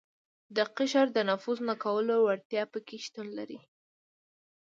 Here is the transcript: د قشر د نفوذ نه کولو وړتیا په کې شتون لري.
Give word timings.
د 0.55 0.57
قشر 0.77 1.07
د 1.15 1.19
نفوذ 1.29 1.59
نه 1.69 1.75
کولو 1.83 2.15
وړتیا 2.21 2.63
په 2.73 2.79
کې 2.87 2.97
شتون 3.05 3.27
لري. 3.37 3.59